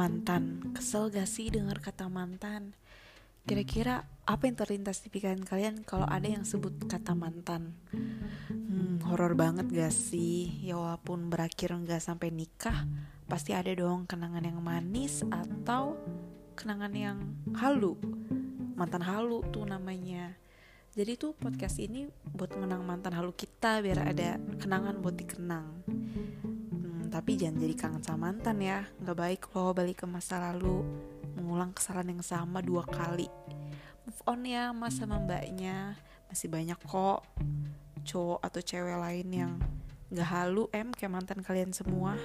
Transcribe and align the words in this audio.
Mantan, 0.00 0.72
kesel 0.72 1.12
gak 1.12 1.28
sih 1.28 1.52
dengar 1.52 1.76
kata 1.76 2.08
mantan? 2.08 2.72
Kira-kira 3.44 4.08
apa 4.24 4.48
yang 4.48 4.56
terlintas 4.56 5.04
di 5.04 5.12
pikiran 5.12 5.44
kalian 5.44 5.84
kalau 5.84 6.08
ada 6.08 6.24
yang 6.24 6.40
sebut 6.40 6.72
kata 6.88 7.12
mantan? 7.12 7.76
Hmm, 8.48 9.04
horor 9.04 9.36
banget 9.36 9.68
gak 9.68 9.92
sih? 9.92 10.56
Ya 10.64 10.80
walaupun 10.80 11.28
berakhir 11.28 11.76
gak 11.84 12.00
sampai 12.00 12.32
nikah, 12.32 12.88
pasti 13.28 13.52
ada 13.52 13.68
dong 13.76 14.08
kenangan 14.08 14.40
yang 14.40 14.64
manis 14.64 15.20
atau 15.28 16.00
kenangan 16.56 16.96
yang 16.96 17.18
halu. 17.60 18.00
Mantan 18.80 19.04
halu 19.04 19.44
tuh 19.52 19.68
namanya. 19.68 20.32
Jadi 20.96 21.20
tuh 21.20 21.36
podcast 21.36 21.76
ini 21.76 22.08
buat 22.32 22.56
menang 22.56 22.88
mantan 22.88 23.12
halu 23.12 23.36
kita 23.36 23.84
biar 23.84 24.16
ada 24.16 24.40
kenangan 24.56 24.96
buat 24.96 25.20
dikenang 25.20 25.68
tapi 27.10 27.34
jangan 27.34 27.58
jadi 27.58 27.74
kangen 27.74 28.02
sama 28.06 28.30
mantan 28.30 28.62
ya. 28.62 28.86
Nggak 29.02 29.18
baik 29.18 29.42
loh 29.52 29.74
balik 29.74 30.02
ke 30.02 30.06
masa 30.06 30.38
lalu. 30.38 30.86
Mengulang 31.34 31.74
kesalahan 31.74 32.14
yang 32.14 32.22
sama 32.22 32.62
dua 32.62 32.86
kali. 32.86 33.26
Move 34.06 34.22
on 34.30 34.46
ya 34.46 34.70
mas 34.70 34.96
sama 34.96 35.18
mbaknya. 35.18 35.98
Masih 36.30 36.46
banyak 36.46 36.78
kok 36.86 37.26
cowok 38.06 38.40
atau 38.40 38.60
cewek 38.62 38.96
lain 38.96 39.28
yang 39.28 39.52
nggak 40.10 40.26
halu 40.30 40.66
em 40.74 40.90
kayak 40.90 41.12
mantan 41.12 41.38
kalian 41.42 41.70
semua 41.70 42.18